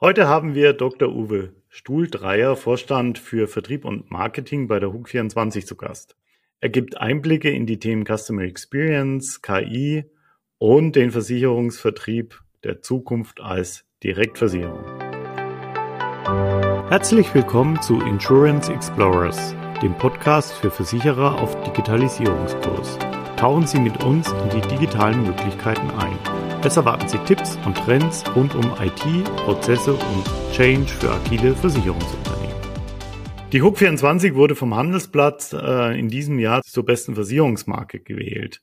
[0.00, 1.14] Heute haben wir Dr.
[1.14, 6.16] Uwe Stuhl-Dreier, Vorstand für Vertrieb und Marketing bei der HUK24 zu Gast.
[6.60, 10.04] Er gibt Einblicke in die Themen Customer Experience, KI
[10.58, 14.84] und den Versicherungsvertrieb der Zukunft als Direktversicherung.
[16.88, 22.98] Herzlich willkommen zu Insurance Explorers, dem Podcast für Versicherer auf Digitalisierungskurs.
[23.36, 26.53] Tauchen Sie mit uns in die digitalen Möglichkeiten ein.
[26.66, 32.56] Es erwarten Sie Tipps und Trends rund um IT, Prozesse und Change für agile Versicherungsunternehmen.
[33.52, 38.62] Die HUK24 wurde vom Handelsblatt äh, in diesem Jahr zur besten Versicherungsmarke gewählt.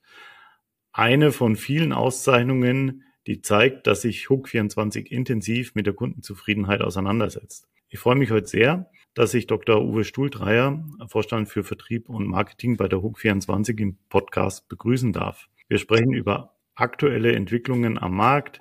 [0.91, 7.68] Eine von vielen Auszeichnungen, die zeigt, dass sich HUK24 intensiv mit der Kundenzufriedenheit auseinandersetzt.
[7.90, 9.79] Ich freue mich heute sehr, dass ich Dr.
[9.79, 15.49] Uwe Stuhltreier, Vorstand für Vertrieb und Marketing bei der HUK24 im Podcast begrüßen darf.
[15.68, 18.59] Wir sprechen über aktuelle Entwicklungen am Markt,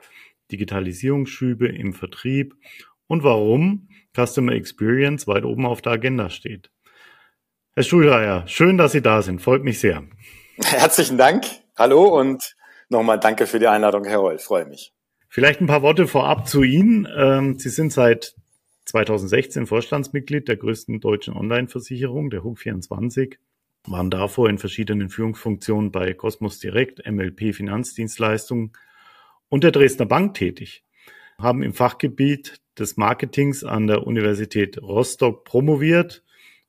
[0.53, 2.55] Digitalisierungsschübe im Vertrieb
[3.07, 6.71] und warum Customer Experience weit oben auf der Agenda steht.
[7.75, 9.41] Herr Stuhlreier, schön, dass Sie da sind.
[9.41, 10.05] Freut mich sehr.
[10.63, 11.45] Herzlichen Dank.
[11.77, 12.57] Hallo und
[12.89, 14.39] nochmal danke für die Einladung, Herr Roll.
[14.39, 14.93] Freue mich.
[15.29, 17.09] Vielleicht ein paar Worte vorab zu Ihnen.
[17.17, 18.35] Ähm, Sie sind seit
[18.87, 23.37] 2016 Vorstandsmitglied der größten deutschen Online-Versicherung, der HUB24
[23.91, 28.73] waren davor in verschiedenen Führungsfunktionen bei Cosmos Direct, MLP Finanzdienstleistungen
[29.49, 30.85] und der Dresdner Bank tätig,
[31.39, 36.25] haben im Fachgebiet des Marketings an der Universität Rostock promoviert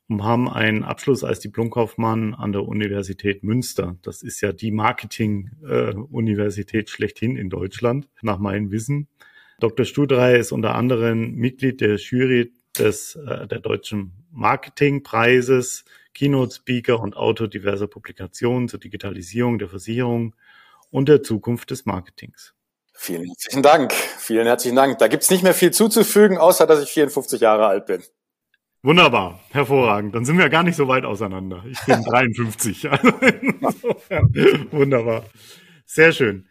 [0.07, 3.97] und haben einen Abschluss als Diplomkaufmann an der Universität Münster.
[4.01, 9.07] Das ist ja die Marketing-Universität schlechthin in Deutschland, nach meinem Wissen.
[9.59, 9.85] Dr.
[9.85, 17.47] Studrey ist unter anderem Mitglied der Jury des, äh, der Deutschen Marketingpreises Keynote-Speaker und Autor
[17.47, 20.35] diverser Publikationen zur Digitalisierung der Versicherung
[20.89, 22.53] und der Zukunft des Marketings.
[22.93, 23.93] Vielen herzlichen Dank.
[23.93, 24.99] Vielen herzlichen Dank.
[24.99, 28.03] Da gibt's nicht mehr viel zuzufügen, außer dass ich 54 Jahre alt bin.
[28.83, 30.15] Wunderbar, hervorragend.
[30.15, 31.63] Dann sind wir gar nicht so weit auseinander.
[31.69, 32.89] Ich bin 53.
[32.89, 33.09] Also
[34.71, 35.23] wunderbar.
[35.85, 36.47] Sehr schön.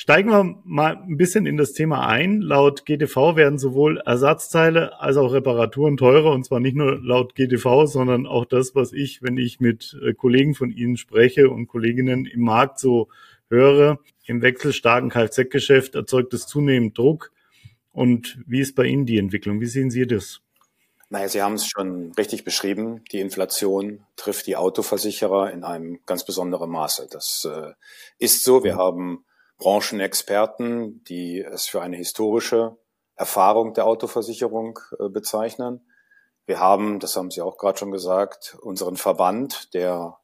[0.00, 2.40] Steigen wir mal ein bisschen in das Thema ein.
[2.40, 7.84] Laut GTV werden sowohl Ersatzteile als auch Reparaturen teurer und zwar nicht nur laut GTV,
[7.84, 12.24] sondern auch das, was ich, wenn ich mit äh, Kollegen von Ihnen spreche und Kolleginnen
[12.24, 13.08] im Markt so
[13.50, 13.98] höre.
[14.24, 17.30] Im wechselstarken Kfz-Geschäft erzeugt es zunehmend Druck.
[17.92, 19.60] Und wie ist bei Ihnen die Entwicklung?
[19.60, 20.40] Wie sehen Sie das?
[21.10, 23.04] Naja, Sie haben es schon richtig beschrieben.
[23.12, 27.06] Die Inflation trifft die Autoversicherer in einem ganz besonderen Maße.
[27.10, 27.74] Das äh,
[28.18, 28.64] ist so.
[28.64, 29.26] Wir haben
[29.60, 32.76] Branchenexperten, die es für eine historische
[33.14, 35.86] Erfahrung der Autoversicherung äh, bezeichnen.
[36.46, 40.18] Wir haben, das haben Sie auch gerade schon gesagt, unseren Verband, der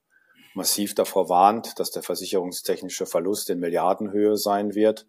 [0.55, 5.07] massiv davor warnt, dass der versicherungstechnische Verlust in Milliardenhöhe sein wird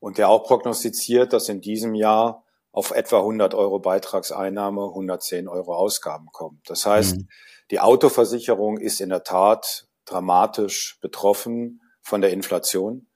[0.00, 5.74] und der auch prognostiziert, dass in diesem Jahr auf etwa 100 Euro Beitragseinnahme 110 Euro
[5.74, 6.68] Ausgaben kommt.
[6.68, 7.28] Das heißt, mhm.
[7.70, 13.06] die Autoversicherung ist in der Tat dramatisch betroffen von der Inflation.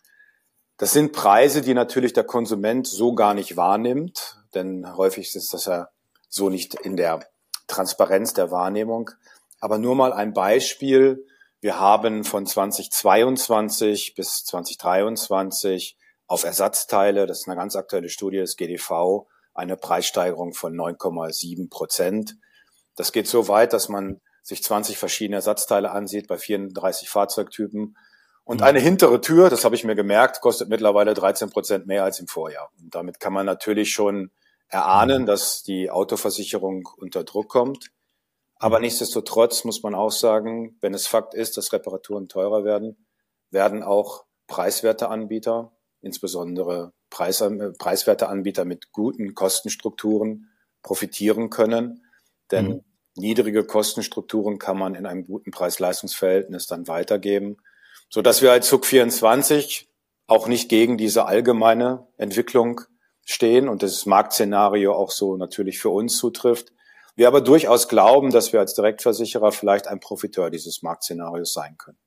[0.79, 5.65] Das sind Preise, die natürlich der Konsument so gar nicht wahrnimmt, denn häufig ist das
[5.65, 5.89] ja
[6.29, 7.21] so nicht in der
[7.67, 9.11] Transparenz der Wahrnehmung.
[9.59, 11.25] Aber nur mal ein Beispiel.
[11.61, 18.57] Wir haben von 2022 bis 2023 auf Ersatzteile, das ist eine ganz aktuelle Studie des
[18.57, 22.37] GDV, eine Preissteigerung von 9,7 Prozent.
[22.97, 27.97] Das geht so weit, dass man sich 20 verschiedene Ersatzteile ansieht bei 34 Fahrzeugtypen
[28.47, 32.21] und eine hintere Tür, das habe ich mir gemerkt, kostet mittlerweile 13 Prozent mehr als
[32.21, 32.71] im Vorjahr.
[32.81, 34.31] Und damit kann man natürlich schon
[34.69, 35.27] erahnen, mhm.
[35.27, 37.91] dass die Autoversicherung unter Druck kommt.
[38.55, 38.85] Aber mhm.
[38.85, 43.05] nichtsdestotrotz muss man auch sagen, wenn es Fakt ist, dass Reparaturen teurer werden,
[43.51, 50.51] werden auch preiswerte Anbieter, insbesondere Preis, äh, preiswerte Anbieter mit guten Kostenstrukturen
[50.85, 52.05] profitieren können.
[52.53, 52.85] Denn mhm.
[53.17, 57.57] niedrige Kostenstrukturen kann man in einem guten Preis-Leistungs-Verhältnis dann weitergeben
[58.09, 59.89] so dass wir als Zug 24
[60.27, 62.81] auch nicht gegen diese allgemeine Entwicklung
[63.25, 66.73] stehen und das Marktszenario auch so natürlich für uns zutrifft.
[67.17, 71.99] Wir aber durchaus glauben, dass wir als Direktversicherer vielleicht ein Profiteur dieses Marktszenarios sein können.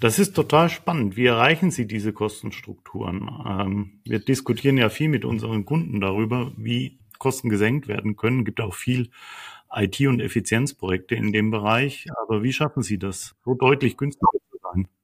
[0.00, 1.16] Das ist total spannend.
[1.16, 3.28] Wie erreichen Sie diese Kostenstrukturen?
[3.46, 8.40] Ähm, wir diskutieren ja viel mit unseren Kunden darüber, wie Kosten gesenkt werden können.
[8.40, 9.10] Es gibt auch viel
[9.74, 12.06] IT- und Effizienzprojekte in dem Bereich.
[12.22, 14.28] Aber wie schaffen Sie das, so deutlich günstiger?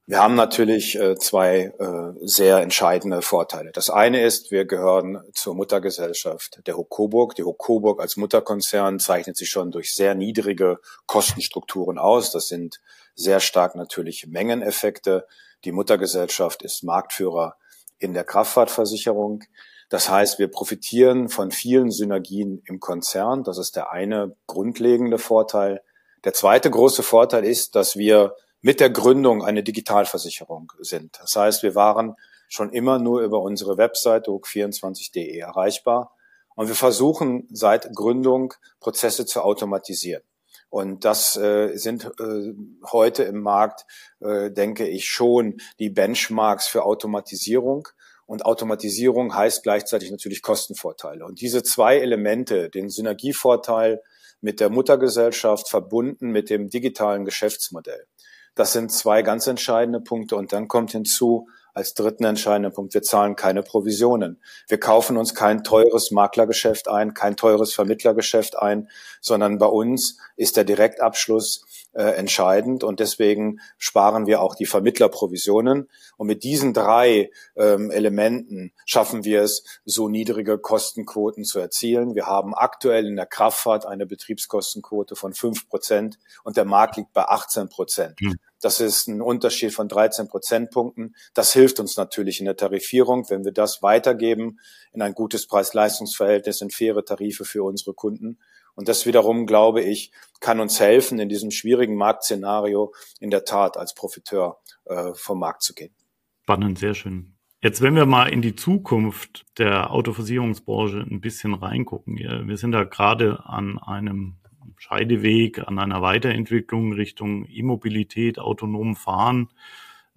[0.06, 3.72] Wir haben natürlich äh, zwei äh, sehr entscheidende Vorteile.
[3.72, 7.34] Das eine ist, wir gehören zur Muttergesellschaft der Hokoburg.
[7.36, 12.32] Die Hokoburg als Mutterkonzern zeichnet sich schon durch sehr niedrige Kostenstrukturen aus.
[12.32, 12.82] Das sind
[13.14, 15.26] sehr stark natürliche Mengeneffekte.
[15.64, 17.56] Die Muttergesellschaft ist Marktführer
[17.98, 19.44] in der Kraftfahrtversicherung.
[19.88, 23.42] Das heißt, wir profitieren von vielen Synergien im Konzern.
[23.42, 25.80] Das ist der eine grundlegende Vorteil.
[26.24, 28.34] Der zweite große Vorteil ist, dass wir
[28.64, 31.18] mit der Gründung eine Digitalversicherung sind.
[31.20, 32.16] Das heißt, wir waren
[32.48, 36.16] schon immer nur über unsere Webseite hook24.de erreichbar.
[36.54, 40.22] Und wir versuchen seit Gründung Prozesse zu automatisieren.
[40.70, 42.54] Und das äh, sind äh,
[42.90, 43.84] heute im Markt,
[44.20, 47.86] äh, denke ich, schon die Benchmarks für Automatisierung.
[48.24, 51.26] Und Automatisierung heißt gleichzeitig natürlich Kostenvorteile.
[51.26, 54.00] Und diese zwei Elemente, den Synergievorteil
[54.40, 58.06] mit der Muttergesellschaft verbunden mit dem digitalen Geschäftsmodell,
[58.54, 60.36] das sind zwei ganz entscheidende Punkte.
[60.36, 64.40] Und dann kommt hinzu, als dritten entscheidenden Punkt, wir zahlen keine Provisionen.
[64.68, 68.88] Wir kaufen uns kein teures Maklergeschäft ein, kein teures Vermittlergeschäft ein,
[69.20, 75.88] sondern bei uns ist der Direktabschluss äh, entscheidend und deswegen sparen wir auch die Vermittlerprovisionen.
[76.16, 82.14] Und mit diesen drei ähm, Elementen schaffen wir es, so niedrige Kostenquoten zu erzielen.
[82.14, 87.12] Wir haben aktuell in der Kraftfahrt eine Betriebskostenquote von fünf Prozent und der Markt liegt
[87.12, 88.20] bei 18 Prozent.
[88.20, 88.36] Mhm.
[88.64, 91.14] Das ist ein Unterschied von 13 Prozentpunkten.
[91.34, 94.58] Das hilft uns natürlich in der Tarifierung, wenn wir das weitergeben
[94.92, 98.38] in ein gutes Preis-Leistungs-Verhältnis, in faire Tarife für unsere Kunden.
[98.74, 103.76] Und das wiederum, glaube ich, kann uns helfen, in diesem schwierigen Marktszenario in der Tat
[103.76, 105.94] als Profiteur äh, vom Markt zu gehen.
[106.42, 107.34] Spannend, sehr schön.
[107.62, 112.18] Jetzt, wenn wir mal in die Zukunft der Autoversicherungsbranche ein bisschen reingucken.
[112.18, 114.36] Wir sind da gerade an einem
[114.76, 119.48] Scheideweg an einer Weiterentwicklung Richtung E-Mobilität, autonom Fahren.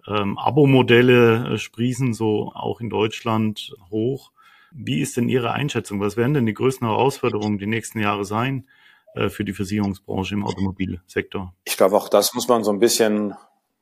[0.06, 4.32] Ähm, Abo-Modelle äh, sprießen so auch in Deutschland hoch.
[4.80, 6.00] Wie ist denn Ihre Einschätzung?
[6.00, 8.68] Was werden denn die größten Herausforderungen die nächsten Jahre sein
[9.14, 11.52] äh, für die Versicherungsbranche im Automobilsektor?
[11.64, 13.34] Ich glaube, auch das muss man so ein bisschen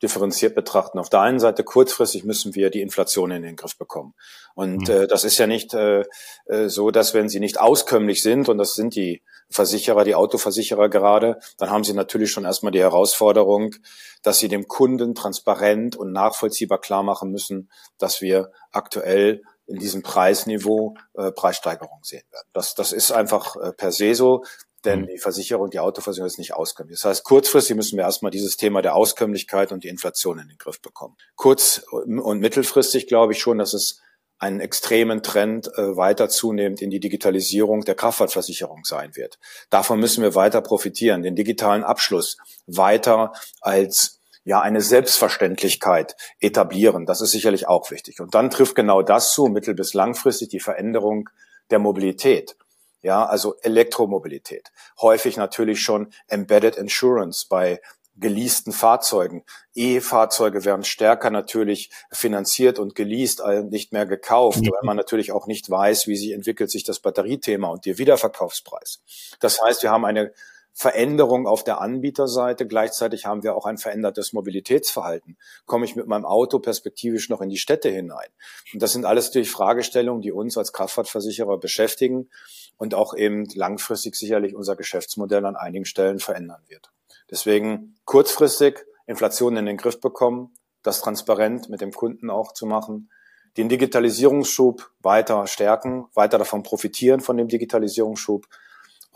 [0.02, 0.98] differenziert betrachten.
[0.98, 4.14] Auf der einen Seite kurzfristig müssen wir die Inflation in den Griff bekommen.
[4.54, 4.94] Und mhm.
[4.94, 6.04] äh, das ist ja nicht äh,
[6.46, 10.88] äh, so, dass wenn sie nicht auskömmlich sind, und das sind die Versicherer, die Autoversicherer
[10.88, 13.74] gerade, dann haben sie natürlich schon erstmal die Herausforderung,
[14.22, 20.02] dass sie dem Kunden transparent und nachvollziehbar klar machen müssen, dass wir aktuell in diesem
[20.02, 22.48] Preisniveau äh, Preissteigerung sehen werden.
[22.52, 24.42] Das, das ist einfach äh, per se so
[24.86, 25.06] denn mhm.
[25.08, 27.00] die Versicherung, die Autoversicherung ist nicht auskömmlich.
[27.00, 30.58] Das heißt, kurzfristig müssen wir erstmal dieses Thema der Auskömmlichkeit und die Inflation in den
[30.58, 31.16] Griff bekommen.
[31.34, 34.00] Kurz- und mittelfristig glaube ich schon, dass es
[34.38, 39.38] einen extremen Trend äh, weiter zunehmend in die Digitalisierung der Kraftfahrtversicherung sein wird.
[39.70, 42.36] Davon müssen wir weiter profitieren, den digitalen Abschluss
[42.66, 43.32] weiter
[43.62, 44.15] als
[44.46, 47.04] ja eine Selbstverständlichkeit etablieren.
[47.04, 48.20] Das ist sicherlich auch wichtig.
[48.20, 51.28] Und dann trifft genau das zu, mittel- bis langfristig die Veränderung
[51.70, 52.56] der Mobilität.
[53.02, 54.70] Ja, also Elektromobilität.
[55.00, 57.80] Häufig natürlich schon Embedded Insurance bei
[58.14, 59.44] geleasten Fahrzeugen.
[59.74, 64.70] E-Fahrzeuge werden stärker natürlich finanziert und geleast, nicht mehr gekauft, mhm.
[64.70, 69.02] weil man natürlich auch nicht weiß, wie sich entwickelt sich das Batteriethema und der Wiederverkaufspreis.
[69.40, 70.32] Das heißt, wir haben eine
[70.78, 72.66] Veränderung auf der Anbieterseite.
[72.66, 75.38] Gleichzeitig haben wir auch ein verändertes Mobilitätsverhalten.
[75.64, 78.28] Komme ich mit meinem Auto perspektivisch noch in die Städte hinein?
[78.74, 82.28] Und das sind alles natürlich Fragestellungen, die uns als Kraftfahrtversicherer beschäftigen
[82.76, 86.90] und auch eben langfristig sicherlich unser Geschäftsmodell an einigen Stellen verändern wird.
[87.30, 90.52] Deswegen kurzfristig Inflation in den Griff bekommen,
[90.82, 93.10] das transparent mit dem Kunden auch zu machen,
[93.56, 98.46] den Digitalisierungsschub weiter stärken, weiter davon profitieren von dem Digitalisierungsschub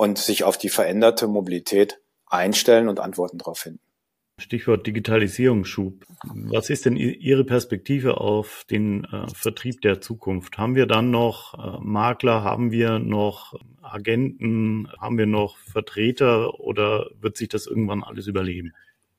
[0.00, 3.82] und sich auf die veränderte Mobilität einstellen und Antworten darauf finden.
[4.38, 6.06] Stichwort Digitalisierungsschub.
[6.24, 10.56] Was ist denn Ihre Perspektive auf den äh, Vertrieb der Zukunft?
[10.56, 13.52] Haben wir dann noch äh, Makler, haben wir noch
[13.82, 18.72] Agenten, haben wir noch Vertreter oder wird sich das irgendwann alles überleben?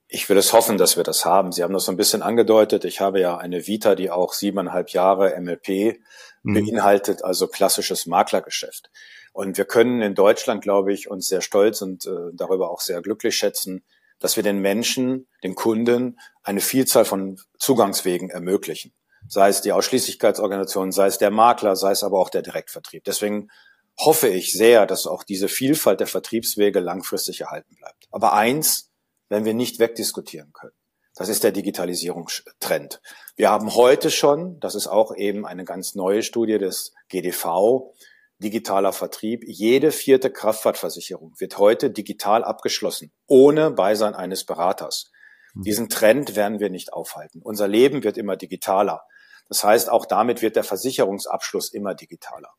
[0.08, 1.52] Ich will es hoffen, dass wir das haben.
[1.52, 2.86] Sie haben das so ein bisschen angedeutet.
[2.86, 6.00] Ich habe ja eine Vita, die auch siebeneinhalb Jahre MLP
[6.42, 6.54] mhm.
[6.56, 8.90] beinhaltet, also klassisches Maklergeschäft.
[9.34, 13.02] Und wir können in Deutschland, glaube ich, uns sehr stolz und äh, darüber auch sehr
[13.02, 13.84] glücklich schätzen,
[14.20, 18.94] dass wir den Menschen, den Kunden eine Vielzahl von Zugangswegen ermöglichen.
[19.28, 23.04] Sei es die Ausschließlichkeitsorganisation, sei es der Makler, sei es aber auch der Direktvertrieb.
[23.04, 23.50] Deswegen
[23.98, 28.08] hoffe ich sehr, dass auch diese Vielfalt der Vertriebswege langfristig erhalten bleibt.
[28.12, 28.90] Aber eins
[29.30, 30.74] werden wir nicht wegdiskutieren können.
[31.16, 33.02] Das ist der Digitalisierungstrend.
[33.36, 37.94] Wir haben heute schon, das ist auch eben eine ganz neue Studie des GDV,
[38.42, 39.44] digitaler Vertrieb.
[39.48, 45.12] Jede vierte Kraftfahrtversicherung wird heute digital abgeschlossen, ohne Beisein eines Beraters.
[45.54, 45.62] Mhm.
[45.64, 47.42] Diesen Trend werden wir nicht aufhalten.
[47.42, 49.04] Unser Leben wird immer digitaler.
[49.48, 52.54] Das heißt, auch damit wird der Versicherungsabschluss immer digitaler.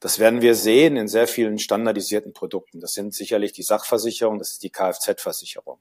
[0.00, 2.80] Das werden wir sehen in sehr vielen standardisierten Produkten.
[2.80, 5.78] Das sind sicherlich die Sachversicherung, das ist die Kfz-Versicherung.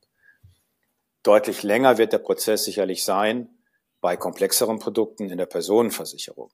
[1.24, 3.50] Deutlich länger wird der Prozess sicherlich sein
[4.00, 6.51] bei komplexeren Produkten in der Personenversicherung.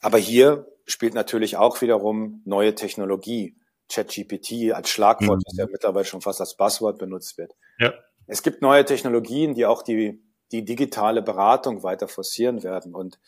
[0.00, 3.56] Aber hier spielt natürlich auch wiederum neue Technologie.
[3.90, 5.42] ChatGPT als Schlagwort, mhm.
[5.46, 7.56] das ja mittlerweile schon fast als Buzzword benutzt wird.
[7.78, 7.92] Ja.
[8.26, 12.94] Es gibt neue Technologien, die auch die, die digitale Beratung weiter forcieren werden.
[12.94, 13.18] Und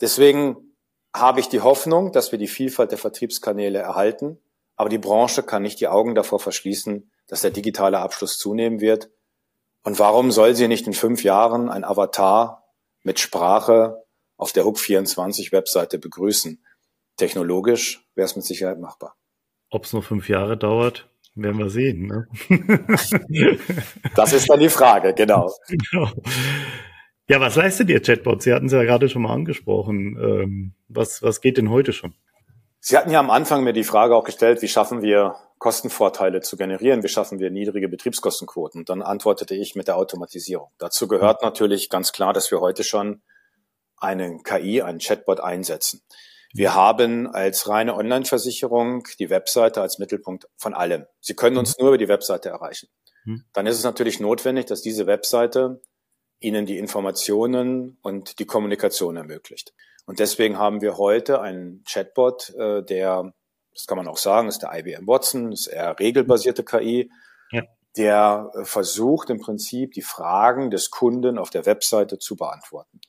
[0.00, 0.74] deswegen
[1.12, 4.38] habe ich die Hoffnung, dass wir die Vielfalt der Vertriebskanäle erhalten.
[4.76, 9.10] Aber die Branche kann nicht die Augen davor verschließen, dass der digitale Abschluss zunehmen wird.
[9.82, 12.64] Und warum soll sie nicht in fünf Jahren ein Avatar
[13.02, 14.05] mit Sprache
[14.36, 16.62] auf der Hook24 Webseite begrüßen?
[17.16, 19.16] Technologisch wäre es mit Sicherheit machbar.
[19.70, 22.06] Ob es nur fünf Jahre dauert, werden wir sehen.
[22.06, 22.28] Ne?
[24.14, 25.50] das ist dann die Frage, genau.
[25.68, 26.10] genau.
[27.28, 28.42] Ja, was leistet ihr Chatbot?
[28.42, 30.16] Sie hatten es ja gerade schon mal angesprochen.
[30.20, 32.14] Ähm, was, was geht denn heute schon?
[32.78, 36.56] Sie hatten ja am Anfang mir die Frage auch gestellt, wie schaffen wir Kostenvorteile zu
[36.56, 37.02] generieren?
[37.02, 38.84] Wie schaffen wir niedrige Betriebskostenquoten?
[38.84, 40.68] Dann antwortete ich mit der Automatisierung.
[40.78, 43.22] Dazu gehört natürlich ganz klar, dass wir heute schon
[43.98, 46.02] einen KI, einen Chatbot einsetzen.
[46.52, 51.06] Wir haben als reine Online-Versicherung die Webseite als Mittelpunkt von allem.
[51.20, 52.88] Sie können uns nur über die Webseite erreichen.
[53.24, 53.44] Hm.
[53.52, 55.80] Dann ist es natürlich notwendig, dass diese Webseite
[56.40, 59.74] Ihnen die Informationen und die Kommunikation ermöglicht.
[60.06, 63.34] Und deswegen haben wir heute einen Chatbot, äh, der,
[63.74, 67.10] das kann man auch sagen, ist der IBM Watson, ist eher regelbasierte KI,
[67.50, 67.64] ja.
[67.96, 73.00] der äh, versucht im Prinzip die Fragen des Kunden auf der Webseite zu beantworten.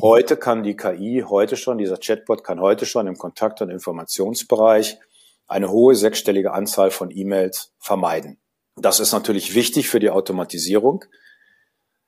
[0.00, 5.00] Heute kann die KI, heute schon, dieser Chatbot kann heute schon im Kontakt- und Informationsbereich
[5.48, 8.38] eine hohe sechsstellige Anzahl von E-Mails vermeiden.
[8.76, 11.04] Das ist natürlich wichtig für die Automatisierung.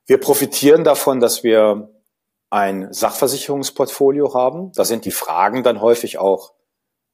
[0.07, 1.91] Wir profitieren davon, dass wir
[2.49, 4.71] ein Sachversicherungsportfolio haben.
[4.77, 6.53] Da sind die Fragen dann häufig auch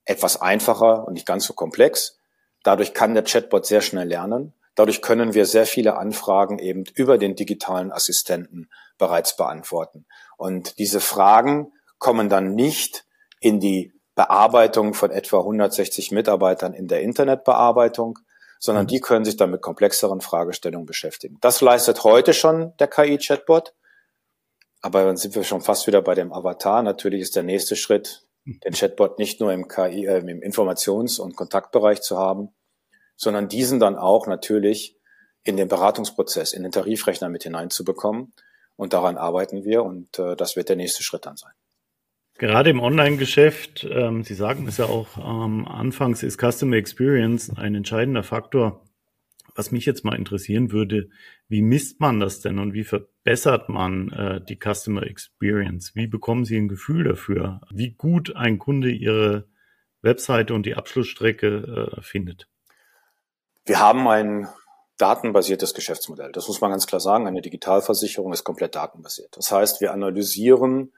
[0.05, 2.19] etwas einfacher und nicht ganz so komplex.
[2.65, 4.53] Dadurch kann der Chatbot sehr schnell lernen.
[4.75, 10.07] Dadurch können wir sehr viele Anfragen eben über den digitalen Assistenten bereits beantworten.
[10.37, 13.05] Und diese Fragen kommen dann nicht
[13.41, 18.19] in die Bearbeitung von etwa 160 Mitarbeitern in der Internetbearbeitung,
[18.59, 18.89] sondern mhm.
[18.89, 21.37] die können sich dann mit komplexeren Fragestellungen beschäftigen.
[21.41, 23.75] Das leistet heute schon der KI-Chatbot.
[24.81, 26.83] Aber dann sind wir schon fast wieder bei dem Avatar.
[26.83, 28.61] Natürlich ist der nächste Schritt, mhm.
[28.65, 32.55] den Chatbot nicht nur im KI, äh, im Informations- und Kontaktbereich zu haben,
[33.17, 34.99] sondern diesen dann auch natürlich
[35.43, 38.33] in den Beratungsprozess, in den Tarifrechner mit hineinzubekommen
[38.77, 41.53] und daran arbeiten wir und äh, das wird der nächste Schritt dann sein.
[42.39, 47.75] Gerade im Online-Geschäft, ähm, Sie sagen es ja auch ähm, anfangs, ist Customer Experience ein
[47.75, 48.83] entscheidender Faktor.
[49.55, 51.09] Was mich jetzt mal interessieren würde,
[51.49, 55.95] wie misst man das denn und wie verbessert man äh, die Customer Experience?
[55.95, 59.49] Wie bekommen Sie ein Gefühl dafür, wie gut ein Kunde Ihre
[60.03, 62.49] Webseite und die Abschlussstrecke äh, findet?
[63.65, 64.47] Wir haben ein
[64.99, 66.33] datenbasiertes Geschäftsmodell.
[66.33, 67.27] Das muss man ganz klar sagen.
[67.27, 69.37] Eine Digitalversicherung ist komplett datenbasiert.
[69.37, 70.93] Das heißt, wir analysieren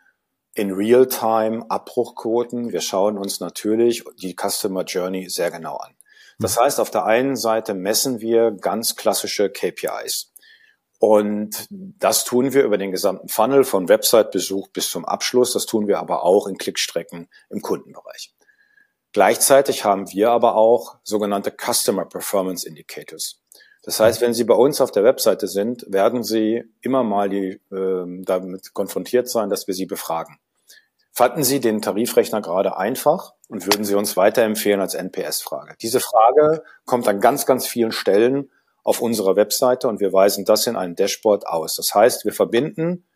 [0.55, 2.73] in Real-Time Abbruchquoten.
[2.73, 5.95] Wir schauen uns natürlich die Customer Journey sehr genau an.
[6.39, 6.61] Das mhm.
[6.63, 10.33] heißt, auf der einen Seite messen wir ganz klassische KPIs.
[11.01, 15.53] Und das tun wir über den gesamten Funnel von Website-Besuch bis zum Abschluss.
[15.53, 18.35] Das tun wir aber auch in Klickstrecken im Kundenbereich.
[19.13, 23.41] Gleichzeitig haben wir aber auch sogenannte Customer Performance Indicators.
[23.89, 27.59] Das heißt, wenn Sie bei uns auf der Webseite sind, werden Sie immer mal die,
[27.73, 30.37] äh, damit konfrontiert sein, dass wir Sie befragen.
[31.11, 35.75] Fanden Sie den Tarifrechner gerade einfach und würden Sie uns weiterempfehlen als NPS-Frage?
[35.81, 38.51] Diese Frage kommt an ganz, ganz vielen Stellen
[38.85, 41.75] auf unserer Webseite und wir weisen das in einem Dashboard aus.
[41.77, 43.07] Das heißt, wir verbinden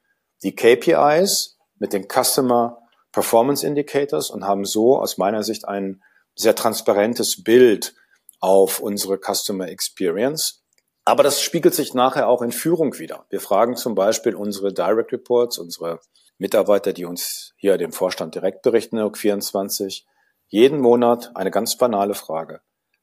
[0.42, 2.78] die KPIs mit den Customer
[3.12, 6.02] Performance Indicators und haben so aus meiner Sicht ein
[6.34, 7.94] sehr transparentes Bild
[8.40, 10.61] auf unsere Customer Experience.
[11.04, 13.26] Aber das spiegelt sich nachher auch in Führung wieder.
[13.28, 16.00] Wir fragen zum Beispiel unsere Direct Reports, unsere
[16.38, 20.06] Mitarbeiter, die uns hier dem Vorstand direkt berichten, in 24,
[20.48, 22.60] jeden Monat eine ganz banale Frage.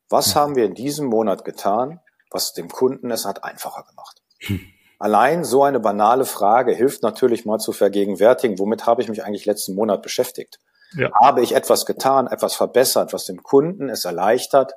[0.09, 1.99] Was haben wir in diesem Monat getan,
[2.31, 4.21] was dem Kunden es hat einfacher gemacht?
[4.39, 4.61] Hm.
[4.99, 9.45] Allein so eine banale Frage hilft natürlich mal zu vergegenwärtigen, womit habe ich mich eigentlich
[9.45, 10.59] letzten Monat beschäftigt?
[10.93, 11.11] Ja.
[11.13, 14.73] Habe ich etwas getan, etwas verbessert, was dem Kunden es erleichtert,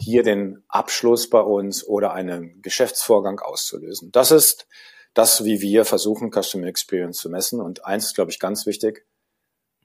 [0.00, 4.12] hier den Abschluss bei uns oder einen Geschäftsvorgang auszulösen.
[4.12, 4.66] Das ist
[5.14, 7.60] das, wie wir versuchen, Customer Experience zu messen.
[7.60, 9.04] Und eins ist, glaube ich, ganz wichtig.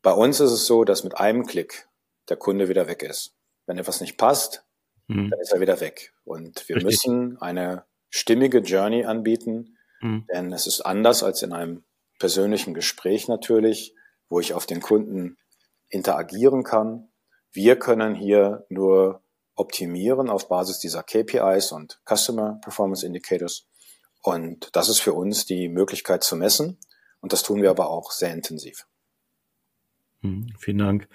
[0.01, 1.87] Bei uns ist es so, dass mit einem Klick
[2.29, 3.33] der Kunde wieder weg ist.
[3.65, 4.63] Wenn etwas nicht passt,
[5.07, 5.29] mhm.
[5.31, 6.13] dann ist er wieder weg.
[6.23, 6.85] Und wir Richtig.
[6.85, 10.27] müssen eine stimmige Journey anbieten, mhm.
[10.31, 11.83] denn es ist anders als in einem
[12.19, 13.95] persönlichen Gespräch natürlich,
[14.29, 15.37] wo ich auf den Kunden
[15.89, 17.09] interagieren kann.
[17.51, 19.22] Wir können hier nur
[19.55, 23.67] optimieren auf Basis dieser KPIs und Customer Performance Indicators.
[24.21, 26.79] Und das ist für uns die Möglichkeit zu messen.
[27.21, 28.85] Und das tun wir aber auch sehr intensiv.
[30.21, 31.07] Hm, vielen Dank.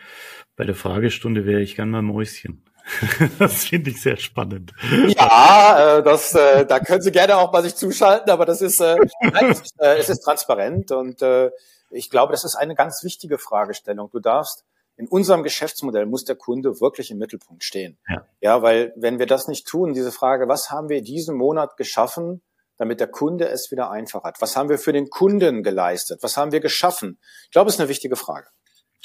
[0.56, 2.64] Bei der Fragestunde wäre ich gern mal Mäuschen.
[3.38, 4.72] das finde ich sehr spannend.
[5.08, 8.80] Ja, äh, das, äh, da können Sie gerne auch mal sich zuschalten, aber das ist,
[8.80, 11.50] äh, nein, es, ist, äh, es ist transparent und äh,
[11.90, 14.10] ich glaube, das ist eine ganz wichtige Fragestellung.
[14.10, 14.64] Du darfst
[14.98, 17.98] in unserem Geschäftsmodell muss der Kunde wirklich im Mittelpunkt stehen.
[18.08, 18.26] Ja.
[18.40, 22.42] ja, weil wenn wir das nicht tun, diese Frage, was haben wir diesen Monat geschaffen,
[22.76, 24.40] damit der Kunde es wieder einfach hat?
[24.40, 26.18] Was haben wir für den Kunden geleistet?
[26.22, 27.18] Was haben wir geschaffen?
[27.44, 28.48] Ich glaube, es ist eine wichtige Frage.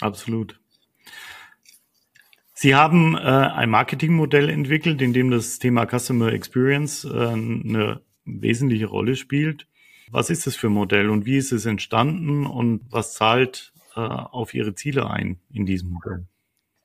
[0.02, 0.60] Absolut.
[2.56, 8.88] Sie haben äh, ein Marketingmodell entwickelt, in dem das Thema Customer Experience äh, eine wesentliche
[8.88, 9.68] Rolle spielt.
[10.12, 14.00] Was ist das für ein Modell und wie ist es entstanden und was zahlt äh,
[14.00, 16.26] auf Ihre Ziele ein in diesem Modell?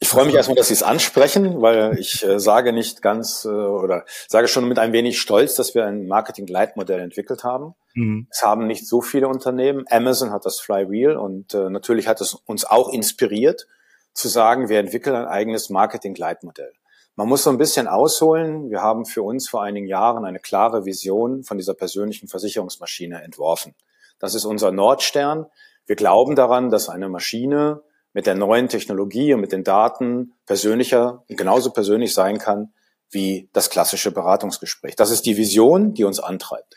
[0.01, 3.49] Ich freue mich erstmal, dass Sie es ansprechen, weil ich äh, sage nicht ganz äh,
[3.49, 7.75] oder sage schon mit ein wenig Stolz, dass wir ein Marketing-Leitmodell entwickelt haben.
[7.95, 8.29] Mhm.
[8.31, 9.85] Es haben nicht so viele Unternehmen.
[9.91, 13.67] Amazon hat das Flywheel und äh, natürlich hat es uns auch inspiriert
[14.13, 16.73] zu sagen, wir entwickeln ein eigenes Marketing-Leitmodell.
[17.17, 18.71] Man muss so ein bisschen ausholen.
[18.71, 23.75] Wir haben für uns vor einigen Jahren eine klare Vision von dieser persönlichen Versicherungsmaschine entworfen.
[24.21, 25.47] Das ist unser Nordstern.
[25.89, 31.25] Wir glauben daran, dass eine Maschine mit der neuen Technologie und mit den Daten persönlicher
[31.29, 32.75] und genauso persönlich sein kann
[33.11, 34.97] wie das klassische Beratungsgespräch.
[34.97, 36.77] Das ist die Vision, die uns antreibt.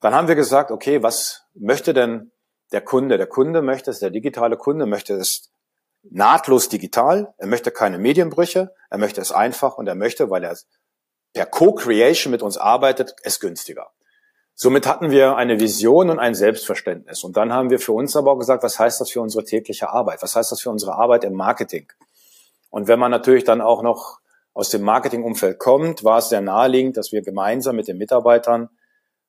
[0.00, 2.32] Dann haben wir gesagt, okay, was möchte denn
[2.72, 3.18] der Kunde?
[3.18, 5.52] Der Kunde möchte es, der digitale Kunde möchte es
[6.02, 7.34] nahtlos digital.
[7.36, 8.74] Er möchte keine Medienbrüche.
[8.88, 10.56] Er möchte es einfach und er möchte, weil er
[11.34, 13.90] per Co-Creation mit uns arbeitet, es günstiger.
[14.62, 17.24] Somit hatten wir eine Vision und ein Selbstverständnis.
[17.24, 19.88] Und dann haben wir für uns aber auch gesagt, was heißt das für unsere tägliche
[19.88, 20.20] Arbeit?
[20.20, 21.90] Was heißt das für unsere Arbeit im Marketing?
[22.68, 24.18] Und wenn man natürlich dann auch noch
[24.52, 28.68] aus dem Marketingumfeld kommt, war es sehr naheliegend, dass wir gemeinsam mit den Mitarbeitern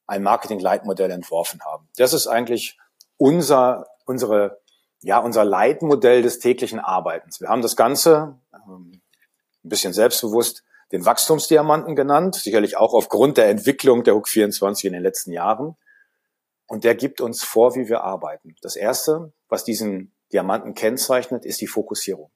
[0.06, 1.88] ein Marketing-Leitmodell entworfen haben.
[1.96, 2.78] Das ist eigentlich
[3.16, 4.60] unser, unsere
[5.00, 7.40] ja, unser Leitmodell des täglichen Arbeitens.
[7.40, 9.00] Wir haben das Ganze ähm,
[9.64, 14.94] ein bisschen selbstbewusst den Wachstumsdiamanten genannt, sicherlich auch aufgrund der Entwicklung der Hook 24 in
[14.94, 15.76] den letzten Jahren.
[16.68, 18.56] Und der gibt uns vor, wie wir arbeiten.
[18.62, 22.32] Das erste, was diesen Diamanten kennzeichnet, ist die Fokussierung.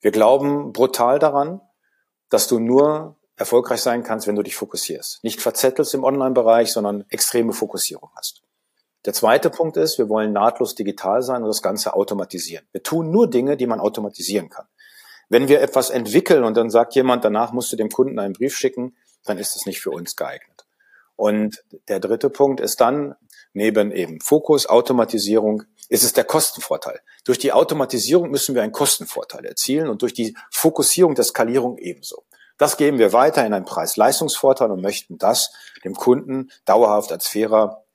[0.00, 1.60] Wir glauben brutal daran,
[2.28, 5.22] dass du nur erfolgreich sein kannst, wenn du dich fokussierst.
[5.24, 8.42] Nicht verzettelst im Online-Bereich, sondern extreme Fokussierung hast.
[9.04, 12.66] Der zweite Punkt ist, wir wollen nahtlos digital sein und das Ganze automatisieren.
[12.70, 14.66] Wir tun nur Dinge, die man automatisieren kann.
[15.32, 18.54] Wenn wir etwas entwickeln und dann sagt jemand, danach musst du dem Kunden einen Brief
[18.54, 20.66] schicken, dann ist es nicht für uns geeignet.
[21.16, 23.14] Und der dritte Punkt ist dann,
[23.54, 27.00] neben eben Fokus, Automatisierung, ist es der Kostenvorteil.
[27.24, 32.24] Durch die Automatisierung müssen wir einen Kostenvorteil erzielen und durch die Fokussierung der Skalierung ebenso.
[32.58, 37.86] Das geben wir weiter in einen Preis-Leistungsvorteil und möchten das dem Kunden dauerhaft als fairer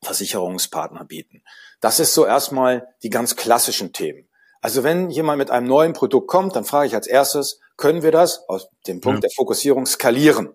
[0.00, 1.42] Versicherungspartner bieten.
[1.80, 4.28] Das ist so erstmal die ganz klassischen Themen.
[4.64, 8.12] Also wenn jemand mit einem neuen Produkt kommt, dann frage ich als erstes, können wir
[8.12, 9.28] das aus dem Punkt ja.
[9.28, 10.54] der Fokussierung skalieren?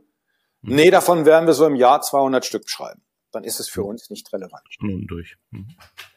[0.63, 0.75] Mhm.
[0.75, 3.03] Nee, davon werden wir so im Jahr 200 Stück schreiben.
[3.31, 4.63] Dann ist es für uns nicht relevant.
[4.79, 5.37] Nun durch.
[5.51, 5.67] Mhm.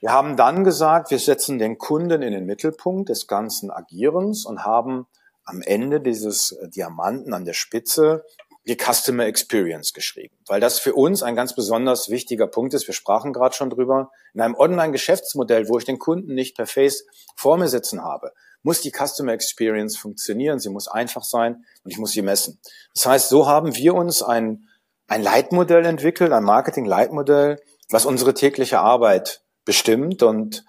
[0.01, 4.65] Wir haben dann gesagt, wir setzen den Kunden in den Mittelpunkt des ganzen Agierens und
[4.65, 5.05] haben
[5.45, 8.25] am Ende dieses Diamanten an der Spitze
[8.67, 12.87] die Customer Experience geschrieben, weil das für uns ein ganz besonders wichtiger Punkt ist.
[12.87, 14.11] Wir sprachen gerade schon drüber.
[14.35, 18.81] In einem Online-Geschäftsmodell, wo ich den Kunden nicht per Face vor mir sitzen habe, muss
[18.81, 20.61] die Customer Experience funktionieren.
[20.61, 22.61] Sie muss einfach sein und ich muss sie messen.
[22.95, 24.69] Das heißt, so haben wir uns ein,
[25.09, 30.65] ein Leitmodell entwickelt, ein Marketing-Leitmodell, was unsere tägliche Arbeit bestimmt und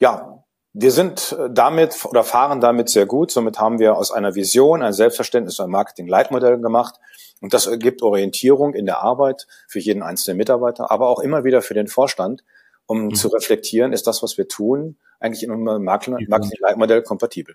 [0.00, 0.44] ja,
[0.80, 3.30] wir sind äh, damit oder fahren damit sehr gut.
[3.30, 6.94] Somit haben wir aus einer Vision ein Selbstverständnis, ein Marketing-Leitmodell gemacht.
[7.40, 11.62] Und das ergibt Orientierung in der Arbeit für jeden einzelnen Mitarbeiter, aber auch immer wieder
[11.62, 12.44] für den Vorstand,
[12.86, 13.14] um mhm.
[13.14, 17.54] zu reflektieren, ist das, was wir tun, eigentlich in unserem Marketing-Leitmodell kompatibel.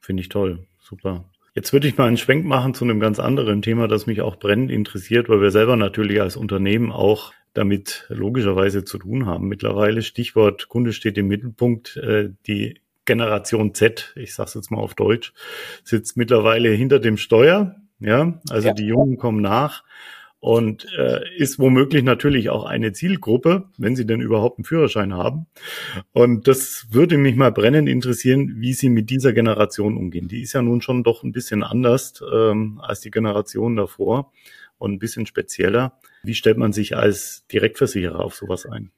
[0.00, 0.66] Finde ich toll.
[0.80, 1.24] Super.
[1.54, 4.36] Jetzt würde ich mal einen Schwenk machen zu einem ganz anderen Thema, das mich auch
[4.36, 10.02] brennend interessiert, weil wir selber natürlich als Unternehmen auch damit logischerweise zu tun haben mittlerweile.
[10.02, 11.96] Stichwort Kunde steht im Mittelpunkt.
[11.96, 15.32] Äh, die Generation Z, ich sage es jetzt mal auf Deutsch,
[15.84, 17.76] sitzt mittlerweile hinter dem Steuer.
[18.00, 18.74] Ja, also ja.
[18.74, 19.84] die Jungen kommen nach
[20.42, 25.46] und äh, ist womöglich natürlich auch eine Zielgruppe, wenn sie denn überhaupt einen Führerschein haben.
[26.10, 30.26] Und das würde mich mal brennend interessieren, wie sie mit dieser Generation umgehen.
[30.26, 34.32] Die ist ja nun schon doch ein bisschen anders ähm, als die Generation davor
[34.78, 36.00] und ein bisschen spezieller.
[36.22, 38.92] Wie stellt man sich als Direktversicherer auf sowas ein?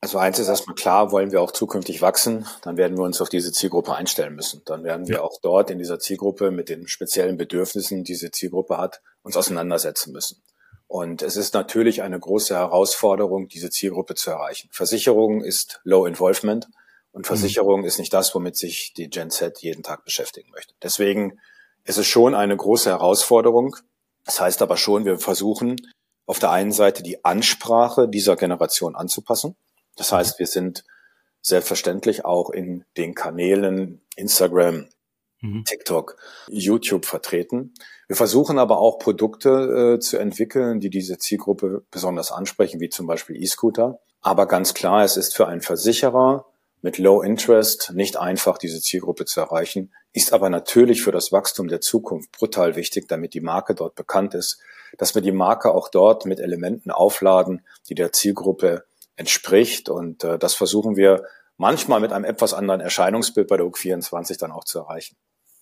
[0.00, 3.28] Also eins ist erstmal klar, wollen wir auch zukünftig wachsen, dann werden wir uns auf
[3.28, 4.62] diese Zielgruppe einstellen müssen.
[4.64, 8.78] Dann werden wir auch dort in dieser Zielgruppe mit den speziellen Bedürfnissen, die diese Zielgruppe
[8.78, 10.42] hat, uns auseinandersetzen müssen.
[10.88, 14.68] Und es ist natürlich eine große Herausforderung, diese Zielgruppe zu erreichen.
[14.72, 16.66] Versicherung ist Low Involvement
[17.12, 17.86] Und Versicherung mhm.
[17.86, 20.74] ist nicht das, womit sich die Gen Z jeden Tag beschäftigen möchte.
[20.82, 21.38] Deswegen
[21.84, 23.76] ist es schon eine große Herausforderung.
[24.24, 25.76] Das heißt aber schon, wir versuchen
[26.32, 29.54] auf der einen Seite die Ansprache dieser Generation anzupassen.
[29.96, 30.82] Das heißt, wir sind
[31.42, 34.88] selbstverständlich auch in den Kanälen Instagram,
[35.42, 35.64] mhm.
[35.66, 36.16] TikTok,
[36.48, 37.74] YouTube vertreten.
[38.08, 43.06] Wir versuchen aber auch Produkte äh, zu entwickeln, die diese Zielgruppe besonders ansprechen, wie zum
[43.06, 44.00] Beispiel E-Scooter.
[44.22, 46.46] Aber ganz klar, es ist für einen Versicherer
[46.82, 51.68] mit Low Interest nicht einfach, diese Zielgruppe zu erreichen, ist aber natürlich für das Wachstum
[51.68, 54.60] der Zukunft brutal wichtig, damit die Marke dort bekannt ist,
[54.98, 58.84] dass wir die Marke auch dort mit Elementen aufladen, die der Zielgruppe
[59.16, 59.88] entspricht.
[59.88, 61.24] Und äh, das versuchen wir
[61.56, 65.16] manchmal mit einem etwas anderen Erscheinungsbild bei der UG24 dann auch zu erreichen.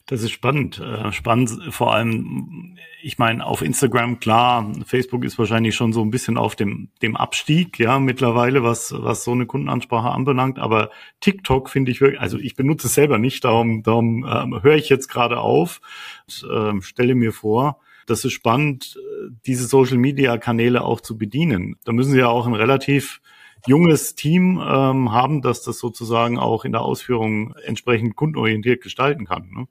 [0.06, 0.80] Das ist spannend.
[0.80, 6.10] Äh, spannend vor allem, ich meine, auf Instagram, klar, Facebook ist wahrscheinlich schon so ein
[6.10, 10.58] bisschen auf dem, dem Abstieg, ja, mittlerweile, was, was so eine Kundenansprache anbelangt.
[10.58, 14.76] Aber TikTok finde ich wirklich, also ich benutze es selber nicht, darum, darum ähm, höre
[14.76, 15.80] ich jetzt gerade auf,
[16.26, 18.98] und, ähm, stelle mir vor, das ist spannend,
[19.46, 21.76] diese Social Media Kanäle auch zu bedienen.
[21.84, 23.20] Da müssen Sie ja auch ein relativ
[23.66, 29.50] junges Team ähm, haben, dass das sozusagen auch in der Ausführung entsprechend kundenorientiert gestalten kann.
[29.50, 29.68] Ne?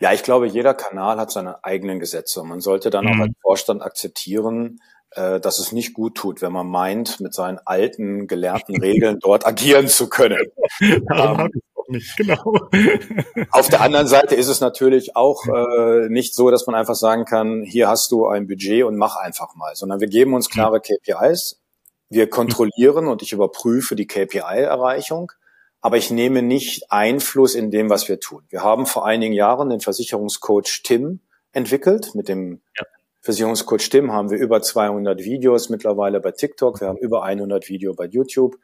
[0.00, 2.42] Ja, ich glaube, jeder Kanal hat seine eigenen Gesetze.
[2.42, 3.10] Man sollte dann mhm.
[3.12, 7.58] auch als Vorstand akzeptieren, äh, dass es nicht gut tut, wenn man meint, mit seinen
[7.64, 10.46] alten, gelernten Regeln dort agieren zu können.
[10.80, 11.50] ähm,
[11.88, 12.42] nicht, genau.
[13.50, 17.24] Auf der anderen Seite ist es natürlich auch äh, nicht so, dass man einfach sagen
[17.24, 20.80] kann, hier hast du ein Budget und mach einfach mal, sondern wir geben uns klare
[20.80, 21.60] KPIs,
[22.08, 25.32] wir kontrollieren und ich überprüfe die KPI-Erreichung
[25.80, 28.44] aber ich nehme nicht Einfluss in dem, was wir tun.
[28.50, 31.20] Wir haben vor einigen Jahren den Versicherungscoach Tim
[31.52, 32.14] entwickelt.
[32.14, 32.84] Mit dem ja.
[33.22, 36.80] Versicherungscoach Tim haben wir über 200 Videos mittlerweile bei TikTok.
[36.80, 38.56] Wir haben über 100 Videos bei YouTube.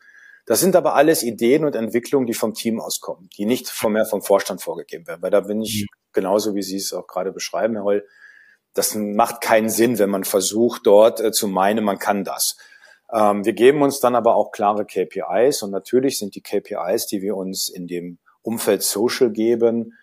[0.45, 4.07] Das sind aber alles Ideen und Entwicklungen, die vom Team auskommen, die nicht vom mehr
[4.07, 5.21] vom Vorstand vorgegeben werden.
[5.23, 5.87] Weil da bin ich mhm.
[6.13, 8.07] genauso, wie Sie es auch gerade beschreiben, Herr Holl.
[8.73, 12.57] Das macht keinen Sinn, wenn man versucht, dort äh, zu meinen, man kann das.
[13.13, 17.23] Ähm, wir geben uns dann aber auch klare KPIs und natürlich sind die KPIs, die
[17.23, 19.95] wir uns in dem Umfeld Social geben,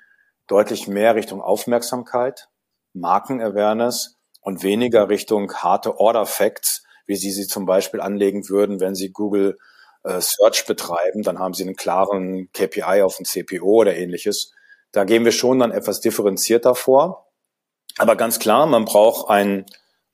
[0.48, 2.50] deutlich mehr Richtung Aufmerksamkeit,
[2.94, 8.96] Markenawareness und weniger Richtung harte Order Facts, wie Sie sie zum Beispiel anlegen würden, wenn
[8.96, 9.58] Sie Google
[10.04, 14.52] äh, Search betreiben, dann haben Sie einen klaren KPI auf ein CPO oder ähnliches.
[14.92, 17.32] Da gehen wir schon dann etwas differenzierter vor.
[17.98, 19.66] Aber ganz klar, man braucht ein,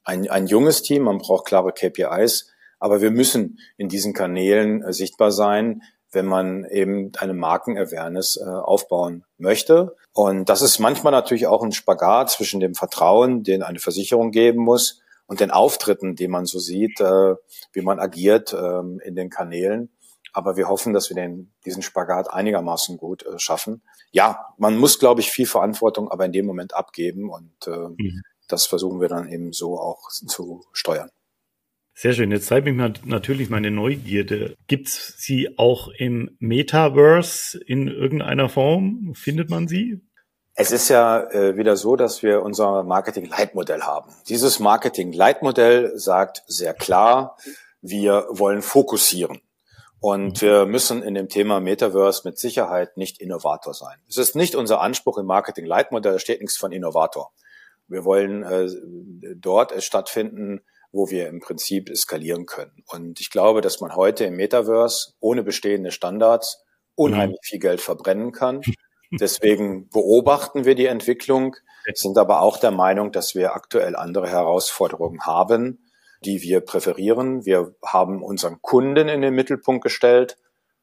[0.04, 4.94] ein, ein junges Team, man braucht klare KPIs, aber wir müssen in diesen Kanälen äh,
[4.94, 9.96] sichtbar sein, wenn man eben eine Markenawareness äh, aufbauen möchte.
[10.12, 14.64] Und das ist manchmal natürlich auch ein Spagat zwischen dem Vertrauen, den eine Versicherung geben
[14.64, 17.36] muss, und den Auftritten, die man so sieht, äh,
[17.72, 19.92] wie man agiert ähm, in den Kanälen.
[20.34, 23.84] Aber wir hoffen, dass wir den, diesen Spagat einigermaßen gut äh, schaffen.
[24.12, 28.22] Ja, man muss, glaube ich, viel Verantwortung aber in dem Moment abgeben und äh, mhm.
[28.48, 31.12] das versuchen wir dann eben so auch zu steuern.
[32.02, 32.32] Sehr schön.
[32.32, 34.56] Jetzt zeigt mich natürlich meine Neugierde.
[34.68, 39.12] Gibt's sie auch im Metaverse in irgendeiner Form?
[39.16, 40.00] Findet man sie?
[40.54, 44.14] Es ist ja äh, wieder so, dass wir unser Marketing-Leitmodell haben.
[44.30, 47.36] Dieses Marketing-Leitmodell sagt sehr klar,
[47.82, 49.42] wir wollen fokussieren.
[50.00, 53.98] Und wir müssen in dem Thema Metaverse mit Sicherheit nicht Innovator sein.
[54.08, 57.34] Es ist nicht unser Anspruch im Marketing-Leitmodell, da steht nichts von Innovator.
[57.90, 58.70] Wir wollen äh,
[59.36, 62.84] dort es stattfinden, wo wir im Prinzip skalieren können.
[62.88, 66.64] Und ich glaube, dass man heute im Metaverse ohne bestehende Standards
[66.96, 67.48] unheimlich mhm.
[67.48, 68.62] viel Geld verbrennen kann.
[69.12, 71.56] Deswegen beobachten wir die Entwicklung,
[71.94, 75.90] sind aber auch der Meinung, dass wir aktuell andere Herausforderungen haben,
[76.24, 77.46] die wir präferieren.
[77.46, 80.38] Wir haben unseren Kunden in den Mittelpunkt gestellt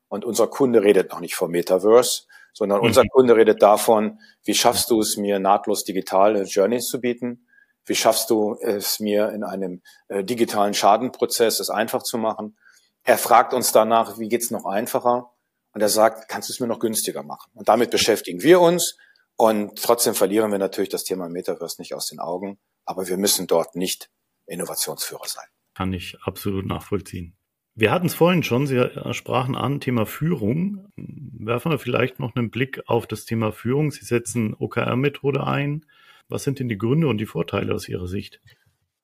[0.09, 3.09] und unser Kunde redet noch nicht vom Metaverse, sondern unser mhm.
[3.09, 7.46] Kunde redet davon, wie schaffst du es mir nahtlos digitale Journeys zu bieten?
[7.87, 12.57] Wie schaffst du es mir in einem äh, digitalen Schadenprozess es einfach zu machen?
[13.05, 15.33] Er fragt uns danach, wie geht's noch einfacher?
[15.73, 17.51] Und er sagt, kannst du es mir noch günstiger machen?
[17.55, 18.97] Und damit beschäftigen wir uns.
[19.37, 22.59] Und trotzdem verlieren wir natürlich das Thema Metaverse nicht aus den Augen.
[22.85, 24.11] Aber wir müssen dort nicht
[24.47, 25.45] Innovationsführer sein.
[25.75, 27.37] Kann ich absolut nachvollziehen.
[27.75, 30.89] Wir hatten es vorhin schon, Sie sprachen an, Thema Führung.
[30.97, 33.91] Werfen wir vielleicht noch einen Blick auf das Thema Führung.
[33.91, 35.85] Sie setzen OKR-Methode ein.
[36.29, 38.41] Was sind denn die Gründe und die Vorteile aus Ihrer Sicht?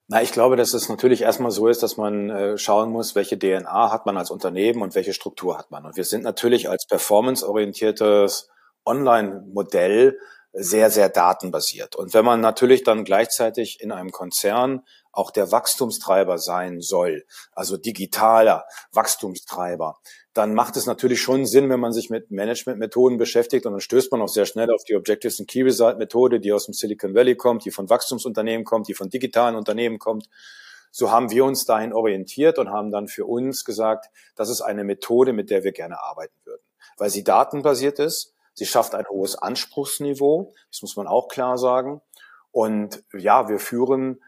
[0.09, 3.39] Na, ich glaube, dass es natürlich erstmal so ist, dass man äh, schauen muss, welche
[3.39, 5.87] DNA hat man als Unternehmen und welche Struktur hat man.
[5.87, 8.51] Und wir sind natürlich als performanceorientiertes
[8.85, 10.19] Online-Modell
[10.53, 11.97] sehr, sehr datenbasiert.
[11.97, 17.77] Und wenn man natürlich dann gleichzeitig in einem Konzern auch der Wachstumstreiber sein soll, also
[17.77, 19.99] digitaler Wachstumstreiber,
[20.35, 24.11] dann macht es natürlich schon Sinn, wenn man sich mit Managementmethoden beschäftigt und dann stößt
[24.11, 27.15] man auch sehr schnell auf die Objectives and Key Result Methode, die aus dem Silicon
[27.15, 30.29] Valley kommt, die von Wachstumsunternehmen kommt, die von digitalen Unternehmen kommt.
[30.91, 34.85] So haben wir uns dahin orientiert und haben dann für uns gesagt, das ist eine
[34.85, 36.63] Methode, mit der wir gerne arbeiten würden,
[36.97, 42.03] weil sie datenbasiert ist, Sie schafft ein hohes Anspruchsniveau, das muss man auch klar sagen.
[42.51, 44.23] Und ja, wir führen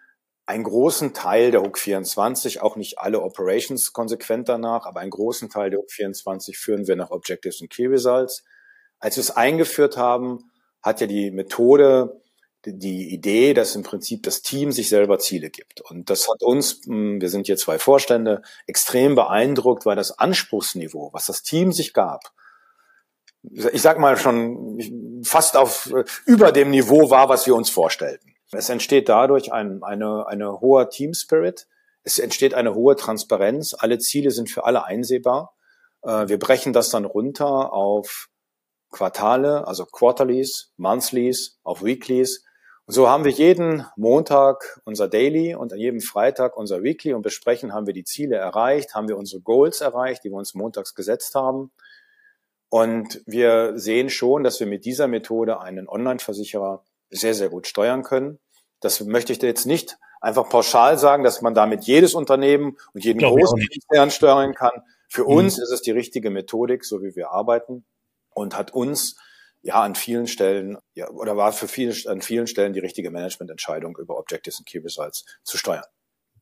[0.47, 5.49] einen großen Teil der Hook 24, auch nicht alle Operations konsequent danach, aber einen großen
[5.49, 8.45] Teil der Hook 24 führen wir nach Objectives und Key Results.
[8.99, 10.51] Als wir es eingeführt haben,
[10.83, 12.21] hat ja die Methode
[12.67, 15.83] die Idee, dass im Prinzip das Team sich selber Ziele gibt.
[15.83, 21.11] Und das hat uns, hm, wir sind hier zwei Vorstände, extrem beeindruckt, weil das Anspruchsniveau,
[21.13, 22.33] was das Team sich gab,
[23.73, 25.93] ich sag mal schon fast auf
[26.25, 28.34] über dem Niveau war, was wir uns vorstellten.
[28.53, 31.67] Es entsteht dadurch ein, eine, eine hoher Team Spirit.
[32.03, 33.75] Es entsteht eine hohe Transparenz.
[33.75, 35.55] Alle Ziele sind für alle einsehbar.
[36.03, 38.29] Äh, wir brechen das dann runter auf
[38.91, 42.45] Quartale, also Quarterlies, Monthlies, auf Weeklies.
[42.87, 47.23] Und so haben wir jeden Montag unser Daily und an jedem Freitag unser Weekly und
[47.23, 50.95] besprechen, haben wir die Ziele erreicht, haben wir unsere Goals erreicht, die wir uns montags
[50.95, 51.73] gesetzt haben.
[52.69, 58.03] Und wir sehen schon, dass wir mit dieser Methode einen Online-Versicherer sehr, sehr gut steuern
[58.03, 58.39] können.
[58.81, 63.05] Das möchte ich dir jetzt nicht einfach pauschal sagen, dass man damit jedes Unternehmen und
[63.05, 64.83] jeden großen Konzern steuern kann.
[65.09, 65.37] Für mhm.
[65.37, 67.85] uns ist es die richtige Methodik, so wie wir arbeiten
[68.31, 69.17] und hat uns
[69.63, 73.97] ja an vielen Stellen ja, oder war für viele an vielen Stellen die richtige Managemententscheidung
[73.99, 75.85] über Objectives und Key Results zu steuern.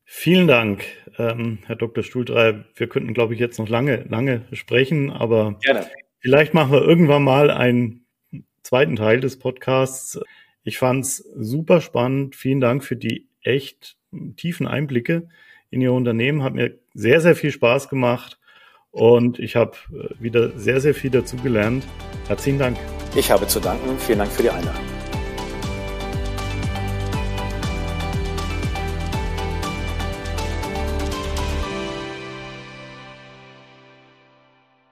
[0.04, 0.84] Vielen Dank,
[1.18, 2.02] ähm, Herr Dr.
[2.02, 2.66] Stuhltreib.
[2.74, 5.88] Wir könnten, glaube ich, jetzt noch lange, lange sprechen, aber Gerne.
[6.22, 8.06] Vielleicht machen wir irgendwann mal einen
[8.62, 10.20] zweiten Teil des Podcasts.
[10.64, 12.36] Ich fand's super spannend.
[12.36, 13.96] Vielen Dank für die echt
[14.36, 15.28] tiefen Einblicke
[15.70, 16.42] in Ihr Unternehmen.
[16.42, 18.38] Hat mir sehr, sehr viel Spaß gemacht
[18.90, 21.84] und ich habe äh, wieder sehr, sehr viel dazugelernt.
[22.28, 22.78] Herzlichen Dank.
[23.16, 23.98] Ich habe zu danken.
[23.98, 24.91] Vielen Dank für die Einladung.